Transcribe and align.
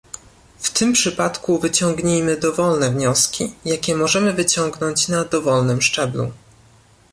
W 0.57 0.69
tym 0.71 0.93
przypadku 0.93 1.59
wyciągnijmy 1.59 2.37
dowolne 2.37 2.89
wnioski, 2.91 3.53
jakie 3.65 3.95
możemy 3.95 4.33
wyciągnąć 4.33 5.07
na 5.07 5.23
dowolnym 5.25 5.81
szczeblu 5.81 6.31